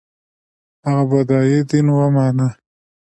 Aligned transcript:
هغه 0.85 1.03
بودايي 1.11 1.59
دین 1.69 1.87
ومانه 1.91 2.47